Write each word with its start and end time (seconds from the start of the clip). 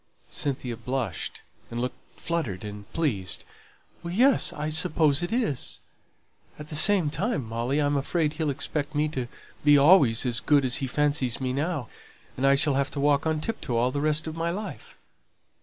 Cynthia 0.29 0.77
blushed, 0.77 1.43
and 1.69 1.79
looked 1.79 2.19
fluttered 2.19 2.63
and 2.65 2.91
pleased. 2.91 3.43
"Yes, 4.03 4.51
I 4.51 4.69
suppose 4.71 5.21
it 5.21 5.31
is. 5.31 5.77
At 6.57 6.69
the 6.69 6.75
same 6.75 7.11
time, 7.11 7.47
Molly, 7.47 7.77
I'm 7.77 7.95
afraid 7.95 8.33
he'll 8.33 8.49
expect 8.49 8.95
me 8.95 9.07
to 9.09 9.27
be 9.63 9.77
always 9.77 10.25
as 10.25 10.39
good 10.39 10.65
as 10.65 10.77
he 10.77 10.87
fancies 10.87 11.39
me 11.39 11.53
now, 11.53 11.87
and 12.35 12.47
I 12.47 12.55
shall 12.55 12.73
have 12.73 12.89
to 12.93 12.99
walk 12.99 13.27
on 13.27 13.41
tiptoe 13.41 13.77
all 13.77 13.91
the 13.91 14.01
rest 14.01 14.25
of 14.25 14.35
my 14.35 14.49
life." 14.49 14.95